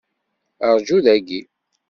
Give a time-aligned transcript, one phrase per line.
[0.75, 1.41] Rǧu dagi.